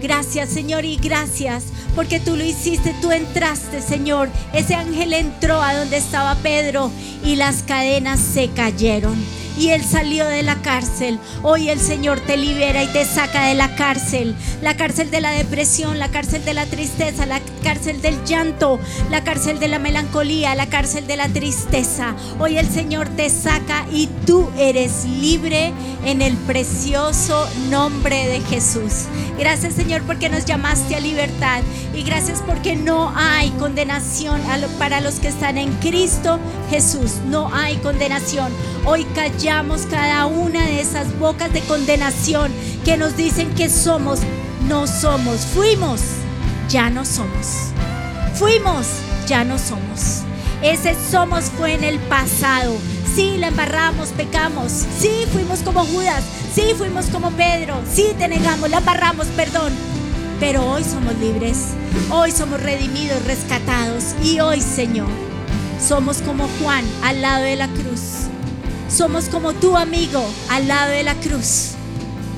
[0.00, 4.28] Gracias Señor y gracias porque tú lo hiciste, tú entraste, Señor.
[4.52, 6.90] Ese ángel entró a donde estaba Pedro
[7.24, 11.18] y las cadenas se cayeron y él salió de la cárcel.
[11.42, 14.34] Hoy el Señor te libera y te saca de la cárcel.
[14.62, 18.80] La cárcel de la depresión, la cárcel de la tristeza, la cárcel del llanto,
[19.10, 22.14] la cárcel de la melancolía, la cárcel de la tristeza.
[22.38, 25.74] Hoy el Señor te saca y tú eres libre
[26.06, 29.08] en el precioso nombre de Jesús.
[29.38, 31.60] Gracias Señor porque nos llamaste a libertad
[31.94, 34.40] y gracias porque no hay condenación
[34.78, 36.38] para los que están en Cristo
[36.70, 37.16] Jesús.
[37.26, 38.50] No hay condenación.
[38.86, 39.49] Hoy callamos
[39.90, 42.52] cada una de esas bocas de condenación
[42.84, 44.20] que nos dicen que somos,
[44.68, 46.00] no somos, fuimos,
[46.68, 47.72] ya no somos.
[48.34, 48.86] Fuimos,
[49.26, 50.22] ya no somos.
[50.62, 52.76] Ese somos fue en el pasado.
[53.14, 54.70] Sí, la embarramos, pecamos.
[54.98, 56.22] Sí, fuimos como Judas.
[56.54, 57.74] Sí, fuimos como Pedro.
[57.92, 59.72] Sí, te negamos, la embarramos, perdón.
[60.38, 61.58] Pero hoy somos libres.
[62.10, 64.14] Hoy somos redimidos, rescatados.
[64.22, 65.08] Y hoy, Señor,
[65.84, 68.29] somos como Juan al lado de la cruz
[68.90, 71.72] somos como tu amigo al lado de la cruz.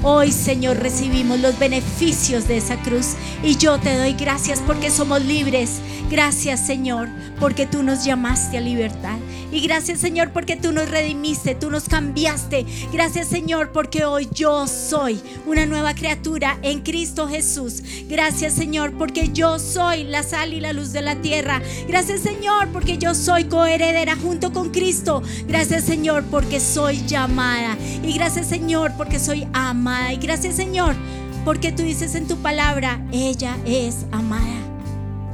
[0.05, 5.25] Hoy, Señor, recibimos los beneficios de esa cruz y yo te doy gracias porque somos
[5.25, 5.81] libres.
[6.11, 9.17] Gracias, Señor, porque tú nos llamaste a libertad.
[9.53, 12.65] Y gracias Señor porque tú nos redimiste, tú nos cambiaste.
[12.91, 17.83] Gracias Señor porque hoy yo soy una nueva criatura en Cristo Jesús.
[18.09, 21.61] Gracias Señor porque yo soy la sal y la luz de la tierra.
[21.87, 25.23] Gracias Señor porque yo soy coheredera junto con Cristo.
[25.47, 27.77] Gracias Señor porque soy llamada.
[28.03, 30.15] Y gracias Señor porque soy amada.
[30.15, 30.97] Y gracias Señor
[31.45, 34.61] porque tú dices en tu palabra, ella es amada.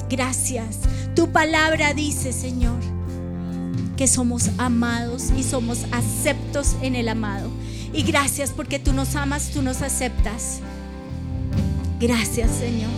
[0.09, 0.81] Gracias.
[1.15, 2.79] Tu palabra dice, Señor,
[3.99, 7.51] que somos amados y somos aceptos en el amado.
[7.93, 10.61] Y gracias porque tú nos amas, tú nos aceptas.
[11.99, 12.93] Gracias Señor.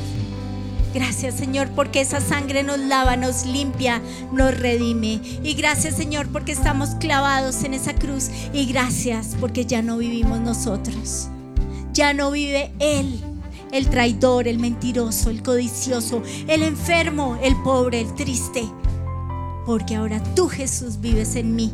[0.92, 5.22] Gracias Señor porque esa sangre nos lava, nos limpia, nos redime.
[5.42, 8.28] Y gracias Señor porque estamos clavados en esa cruz.
[8.53, 11.28] Y gracias porque ya no vivimos nosotros.
[11.94, 13.18] Ya no vive Él,
[13.72, 18.68] el traidor, el mentiroso, el codicioso, el enfermo, el pobre, el triste
[19.71, 21.73] porque ahora tú Jesús vives en mí.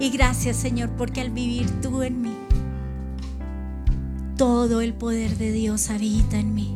[0.00, 2.34] Y gracias Señor, porque al vivir tú en mí,
[4.38, 6.74] todo el poder de Dios habita en mí.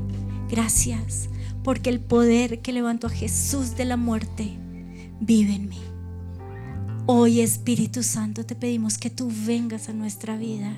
[0.50, 1.30] Gracias,
[1.64, 4.58] porque el poder que levantó a Jesús de la muerte
[5.20, 5.80] vive en mí.
[7.06, 10.74] Hoy Espíritu Santo te pedimos que tú vengas a nuestra vida.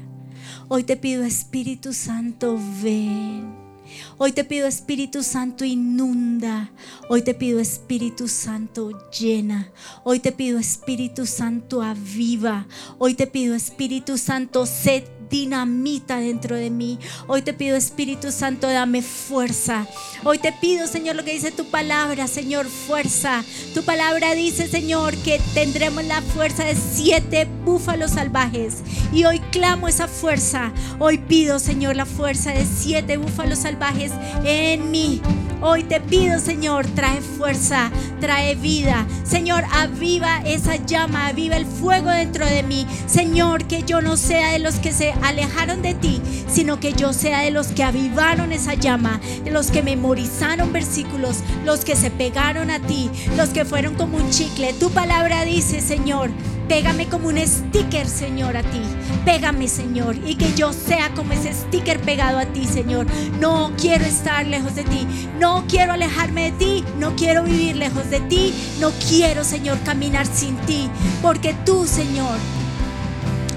[0.68, 3.69] Hoy te pido Espíritu Santo, ven.
[4.18, 6.70] Hoy te pido Espíritu Santo inunda.
[7.09, 9.70] Hoy te pido Espíritu Santo llena.
[10.05, 12.66] Hoy te pido Espíritu Santo aviva.
[12.99, 16.98] Hoy te pido Espíritu Santo sed dinamita dentro de mí.
[17.28, 19.86] Hoy te pido Espíritu Santo, dame fuerza.
[20.24, 23.44] Hoy te pido, Señor, lo que dice tu palabra, Señor, fuerza.
[23.72, 28.78] Tu palabra dice, Señor, que tendremos la fuerza de siete búfalos salvajes.
[29.12, 30.72] Y hoy clamo esa fuerza.
[30.98, 34.12] Hoy pido, Señor, la fuerza de siete búfalos salvajes
[34.44, 35.22] en mí.
[35.62, 39.06] Hoy te pido, Señor, trae fuerza, trae vida.
[39.24, 42.86] Señor, aviva esa llama, aviva el fuego dentro de mí.
[43.06, 47.12] Señor, que yo no sea de los que se alejaron de ti, sino que yo
[47.12, 52.10] sea de los que avivaron esa llama, de los que memorizaron versículos, los que se
[52.10, 54.72] pegaron a ti, los que fueron como un chicle.
[54.74, 56.30] Tu palabra dice, Señor,
[56.70, 58.80] Pégame como un sticker, Señor, a ti.
[59.24, 63.08] Pégame, Señor, y que yo sea como ese sticker pegado a ti, Señor.
[63.40, 65.04] No quiero estar lejos de ti.
[65.40, 66.84] No quiero alejarme de ti.
[66.96, 68.54] No quiero vivir lejos de ti.
[68.78, 70.88] No quiero, Señor, caminar sin ti.
[71.20, 72.38] Porque tú, Señor,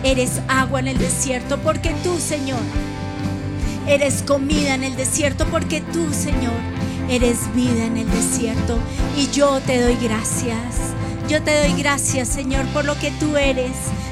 [0.03, 1.59] eres agua en el desierto.
[1.59, 2.59] Porque tú, Señor,
[3.87, 5.45] eres comida en el desierto.
[5.47, 6.59] Porque tú, Señor,
[7.09, 8.77] eres vida en el desierto.
[9.17, 10.93] Y yo te doy gracias.
[11.29, 13.71] Yo te doy gracias, Señor, por lo que tú eres.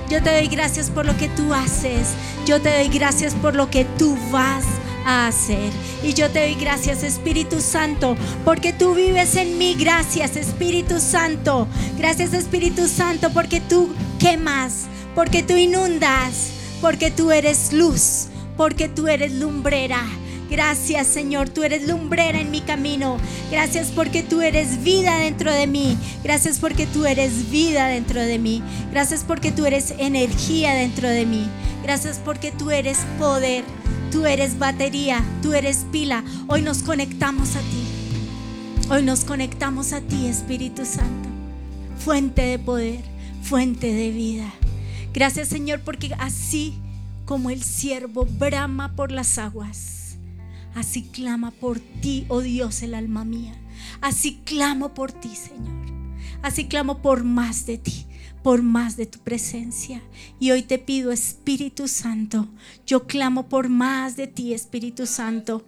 [0.09, 2.09] Yo te doy gracias por lo que tú haces.
[2.45, 4.63] Yo te doy gracias por lo que tú vas
[5.05, 5.71] a hacer.
[6.03, 8.15] Y yo te doy gracias, Espíritu Santo,
[8.45, 9.75] porque tú vives en mí.
[9.77, 11.67] Gracias, Espíritu Santo.
[11.97, 13.89] Gracias, Espíritu Santo, porque tú
[14.19, 16.51] quemas porque tú inundas,
[16.81, 20.03] porque tú eres luz, porque tú eres lumbrera.
[20.49, 23.17] Gracias Señor, tú eres lumbrera en mi camino.
[23.49, 25.97] Gracias porque tú eres vida dentro de mí.
[26.23, 28.61] Gracias porque tú eres vida dentro de mí.
[28.91, 31.47] Gracias porque tú eres energía dentro de mí.
[31.83, 33.63] Gracias porque tú eres poder.
[34.11, 36.25] Tú eres batería, tú eres pila.
[36.47, 37.83] Hoy nos conectamos a ti.
[38.89, 41.29] Hoy nos conectamos a ti, Espíritu Santo.
[41.97, 42.99] Fuente de poder,
[43.41, 44.53] fuente de vida.
[45.13, 46.73] Gracias Señor porque así
[47.25, 50.01] como el siervo brama por las aguas
[50.73, 53.53] Así clama por ti, oh Dios, el alma mía.
[53.99, 55.91] Así clamo por ti, Señor.
[56.41, 58.05] Así clamo por más de ti,
[58.41, 60.01] por más de tu presencia.
[60.39, 62.47] Y hoy te pido, Espíritu Santo,
[62.87, 65.67] yo clamo por más de ti, Espíritu Santo.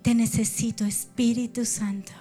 [0.00, 2.12] Te necesito, Espíritu Santo.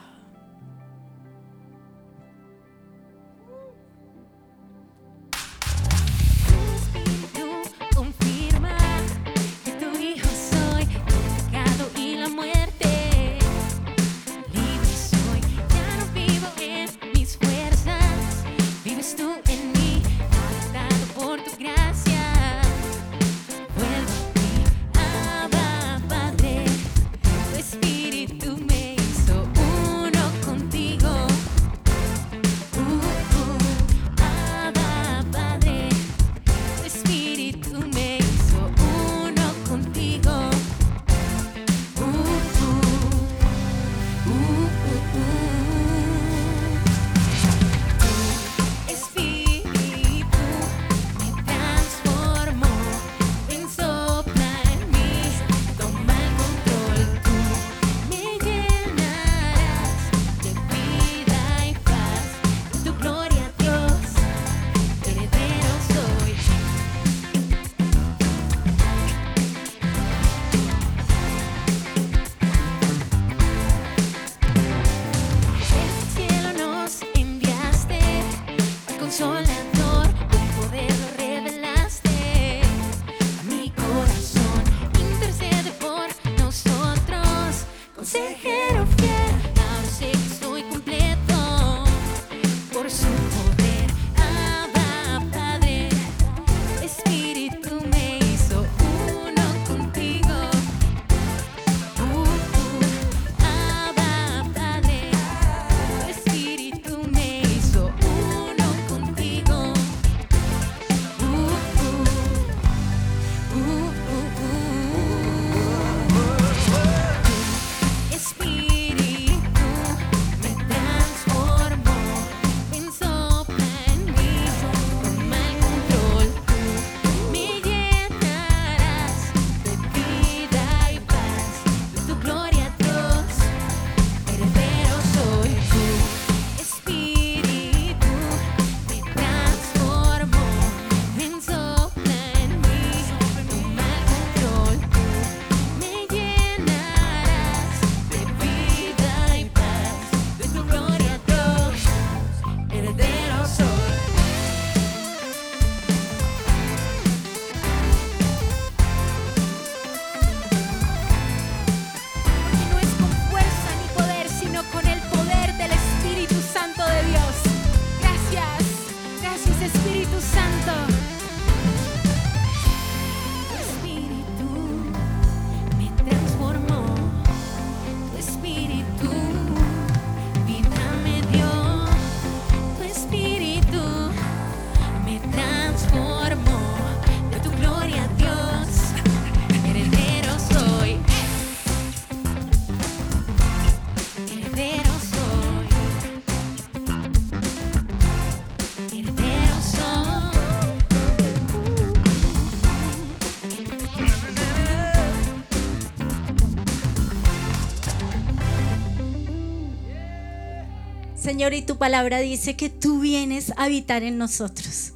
[211.82, 214.94] Palabra dice que tú vienes a habitar en nosotros.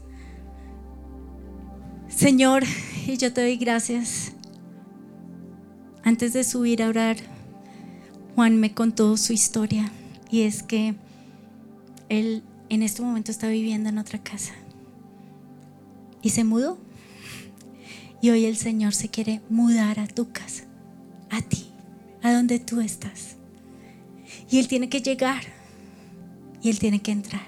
[2.07, 2.63] Señor,
[3.07, 4.33] y yo te doy gracias.
[6.03, 7.17] Antes de subir a orar,
[8.35, 9.91] Juan me contó su historia
[10.29, 10.93] y es que
[12.07, 14.53] él en este momento está viviendo en otra casa
[16.21, 16.77] y se mudó.
[18.21, 20.65] Y hoy el Señor se quiere mudar a tu casa,
[21.31, 21.65] a ti,
[22.21, 23.37] a donde tú estás.
[24.51, 25.54] Y Él tiene que llegar
[26.65, 27.47] y Él tiene que entrar.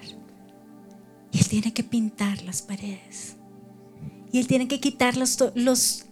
[1.32, 3.34] Y Él tiene que pintar las paredes.
[4.30, 6.06] Y Él tiene que quitar los,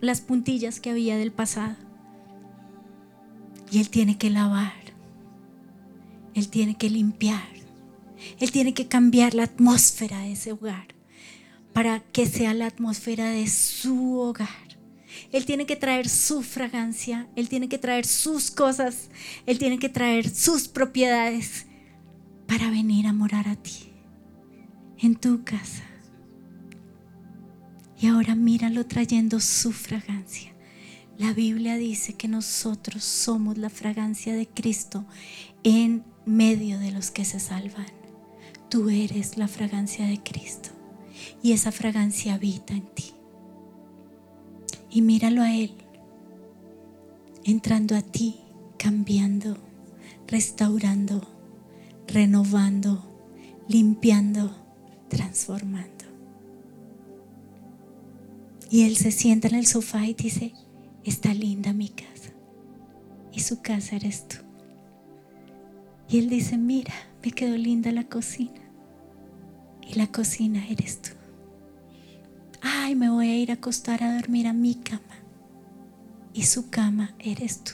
[0.00, 1.74] las puntillas que había del pasado.
[3.72, 4.72] Y Él tiene que lavar.
[6.34, 7.42] Él tiene que limpiar.
[8.38, 10.94] Él tiene que cambiar la atmósfera de ese hogar
[11.72, 14.78] para que sea la atmósfera de su hogar.
[15.32, 19.10] Él tiene que traer su fragancia, Él tiene que traer sus cosas,
[19.44, 21.66] Él tiene que traer sus propiedades
[22.46, 23.92] para venir a morar a ti,
[24.98, 25.84] en tu casa.
[28.00, 30.52] Y ahora míralo trayendo su fragancia.
[31.18, 35.04] La Biblia dice que nosotros somos la fragancia de Cristo
[35.62, 37.86] en medio de los que se salvan.
[38.68, 40.70] Tú eres la fragancia de Cristo
[41.42, 43.12] y esa fragancia habita en ti.
[44.90, 45.72] Y míralo a Él,
[47.44, 48.40] entrando a ti,
[48.78, 49.56] cambiando,
[50.26, 51.22] restaurando,
[52.12, 53.02] renovando,
[53.68, 54.54] limpiando,
[55.08, 56.04] transformando.
[58.70, 60.54] Y Él se sienta en el sofá y dice,
[61.04, 62.32] está linda mi casa.
[63.32, 64.36] Y su casa eres tú.
[66.08, 68.60] Y Él dice, mira, me quedó linda la cocina.
[69.86, 71.10] Y la cocina eres tú.
[72.60, 75.02] Ay, me voy a ir a acostar a dormir a mi cama.
[76.32, 77.72] Y su cama eres tú.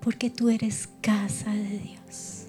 [0.00, 2.43] Porque tú eres casa de Dios.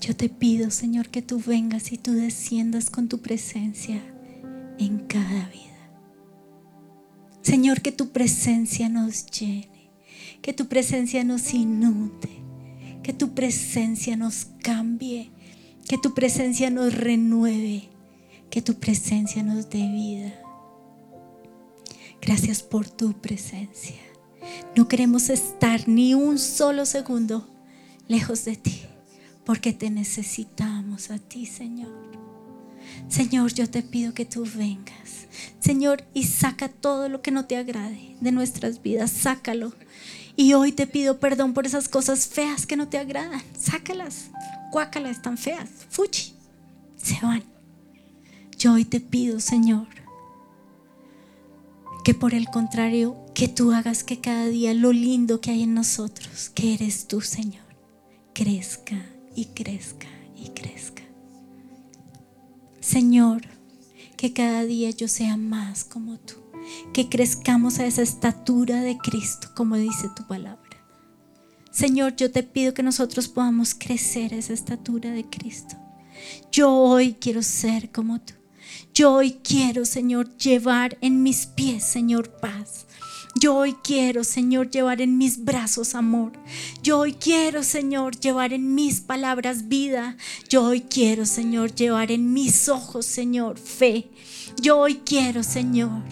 [0.00, 4.00] Yo te pido, Señor, que tú vengas y tú desciendas con tu presencia
[4.78, 5.68] en cada vida.
[7.42, 9.90] Señor, que tu presencia nos llene,
[10.42, 12.28] que tu presencia nos inunde,
[13.02, 15.30] que tu presencia nos cambie,
[15.88, 17.88] que tu presencia nos renueve,
[18.50, 20.34] que tu presencia nos dé vida.
[22.20, 23.96] Gracias por tu presencia.
[24.76, 27.48] No queremos estar ni un solo segundo
[28.06, 28.82] lejos de ti,
[29.48, 31.90] porque te necesitamos a ti, Señor.
[33.08, 35.26] Señor, yo te pido que tú vengas.
[35.58, 39.72] Señor, y saca todo lo que no te agrade de nuestras vidas, sácalo.
[40.36, 43.40] Y hoy te pido perdón por esas cosas feas que no te agradan.
[43.58, 44.26] Sácalas.
[44.70, 45.70] Cuácalas, están feas.
[45.88, 46.34] Fuchi.
[46.98, 47.42] Se van.
[48.58, 49.88] Yo hoy te pido, Señor,
[52.04, 55.72] que por el contrario, que tú hagas que cada día lo lindo que hay en
[55.72, 57.64] nosotros, que eres tú, Señor,
[58.34, 61.04] crezca y crezca y crezca.
[62.80, 63.42] Señor,
[64.16, 66.34] que cada día yo sea más como tú,
[66.92, 70.58] que crezcamos a esa estatura de Cristo, como dice tu palabra.
[71.70, 75.76] Señor, yo te pido que nosotros podamos crecer a esa estatura de Cristo.
[76.50, 78.34] Yo hoy quiero ser como tú.
[78.92, 82.86] Yo hoy quiero, Señor, llevar en mis pies, Señor, paz.
[83.34, 86.32] Yo hoy quiero, Señor, llevar en mis brazos amor.
[86.82, 90.16] Yo hoy quiero, Señor, llevar en mis palabras vida.
[90.48, 94.10] Yo hoy quiero, Señor, llevar en mis ojos, Señor, fe.
[94.60, 96.02] Yo hoy quiero, Señor,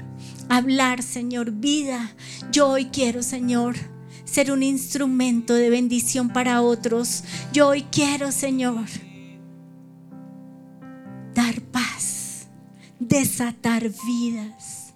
[0.49, 2.15] hablar, Señor, vida.
[2.53, 3.77] Yo hoy quiero, Señor,
[4.25, 7.25] ser un instrumento de bendición para otros.
[7.53, 8.85] Yo hoy quiero, Señor,
[11.35, 12.47] dar paz,
[13.01, 14.95] desatar vidas.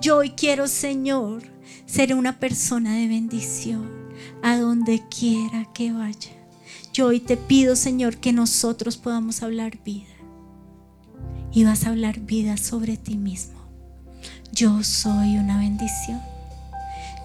[0.00, 1.55] Yo hoy quiero, Señor,
[1.96, 3.90] ser una persona de bendición
[4.42, 6.30] a donde quiera que vaya.
[6.92, 10.12] Yo hoy te pido, Señor, que nosotros podamos hablar vida.
[11.52, 13.58] Y vas a hablar vida sobre ti mismo.
[14.52, 16.20] Yo soy una bendición.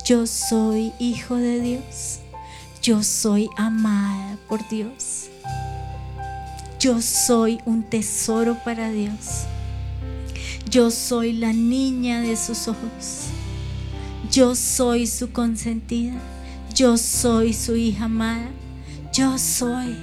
[0.06, 2.20] Yo soy hijo de Dios.
[2.82, 5.28] Yo soy amada por Dios.
[6.80, 9.44] Yo soy un tesoro para Dios.
[10.70, 13.32] Yo soy la niña de sus ojos.
[14.32, 16.14] Yo soy su consentida.
[16.74, 18.50] Yo soy su hija amada.
[19.12, 19.98] Yo soy.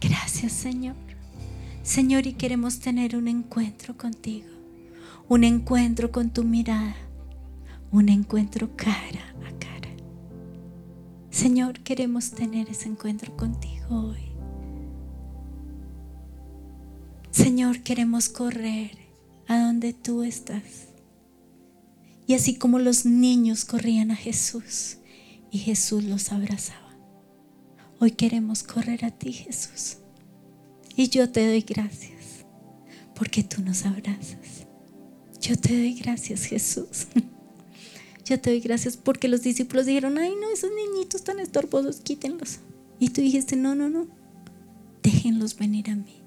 [0.00, 0.96] Gracias Señor.
[1.82, 4.48] Señor, y queremos tener un encuentro contigo.
[5.28, 6.96] Un encuentro con tu mirada.
[7.90, 9.90] Un encuentro cara a cara.
[11.28, 14.32] Señor, queremos tener ese encuentro contigo hoy.
[17.32, 19.03] Señor, queremos correr
[19.46, 20.88] a donde tú estás.
[22.26, 24.98] Y así como los niños corrían a Jesús
[25.50, 26.96] y Jesús los abrazaba,
[28.00, 29.98] hoy queremos correr a ti, Jesús.
[30.96, 32.44] Y yo te doy gracias
[33.14, 34.66] porque tú nos abrazas.
[35.40, 37.06] Yo te doy gracias, Jesús.
[38.24, 42.60] Yo te doy gracias porque los discípulos dijeron, ay no, esos niñitos tan estorbosos, quítenlos.
[42.98, 44.06] Y tú dijiste, no, no, no,
[45.02, 46.23] déjenlos venir a mí.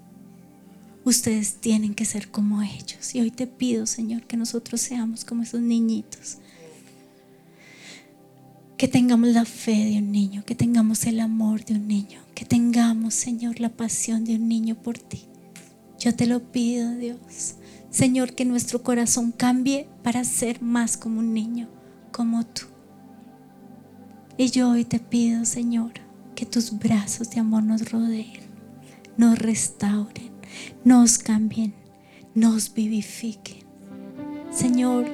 [1.08, 3.16] Ustedes tienen que ser como ellos.
[3.16, 6.40] Y hoy te pido, Señor, que nosotros seamos como esos niñitos.
[8.76, 12.44] Que tengamos la fe de un niño, que tengamos el amor de un niño, que
[12.44, 15.22] tengamos, Señor, la pasión de un niño por ti.
[15.98, 17.56] Yo te lo pido, Dios.
[17.90, 21.70] Señor, que nuestro corazón cambie para ser más como un niño,
[22.12, 22.66] como tú.
[24.38, 25.94] Y yo hoy te pido, Señor,
[26.36, 28.42] que tus brazos de amor nos rodeen,
[29.16, 30.37] nos restauren,
[30.84, 31.74] nos cambien,
[32.36, 33.66] nos vivifiquen.
[34.52, 35.06] Señor,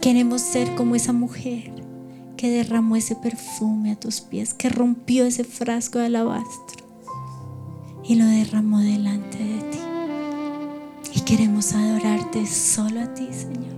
[0.00, 1.72] queremos ser como esa mujer
[2.36, 6.86] que derramó ese perfume a tus pies, que rompió ese frasco de alabastro
[8.04, 9.78] y lo derramó delante de ti.
[11.14, 13.76] Y queremos adorarte solo a ti, Señor.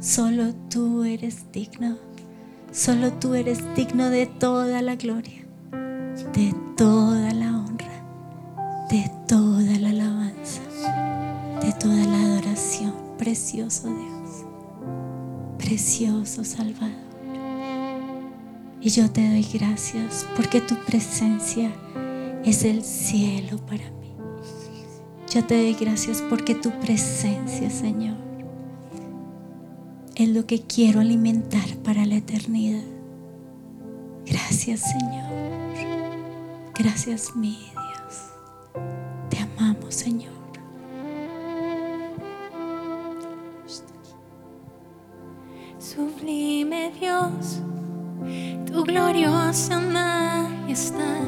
[0.00, 1.98] Solo tú eres digno.
[2.72, 7.59] Solo tú eres digno de toda la gloria, de toda la honra,
[8.90, 10.62] de toda la alabanza,
[11.62, 12.92] de toda la adoración.
[13.18, 14.44] Precioso Dios,
[15.58, 17.10] precioso Salvador.
[18.80, 21.70] Y yo te doy gracias porque tu presencia
[22.44, 24.14] es el cielo para mí.
[25.32, 28.16] Yo te doy gracias porque tu presencia, Señor,
[30.16, 32.82] es lo que quiero alimentar para la eternidad.
[34.26, 35.30] Gracias, Señor.
[36.74, 37.32] Gracias.
[37.34, 37.40] Te
[39.60, 40.30] amamos, Señor.
[45.78, 47.60] Sublime Dios
[48.66, 51.26] tu gloriosa majestad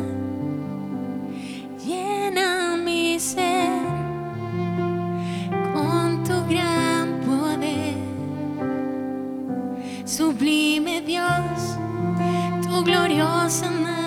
[1.85, 3.70] llena mi ser
[5.74, 7.97] con tu gran poder.
[10.05, 11.76] Sublime Dios,
[12.62, 14.01] tu gloriosa majestad